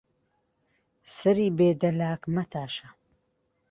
سەری 1.15 1.47
بێ 1.57 1.69
دەلاک 1.81 2.21
مەتاشە 2.35 2.89